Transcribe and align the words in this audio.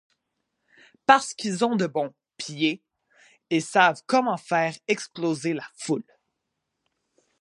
Parce 1.05 1.35
qu'ils 1.35 1.63
ont 1.63 1.75
de 1.75 1.85
bons 1.85 2.11
"pieds" 2.37 2.81
et 3.51 3.59
savent 3.59 4.01
comment 4.07 4.35
faire 4.37 4.73
exploser 4.87 5.53
la 5.53 5.67
foule. 5.75 6.03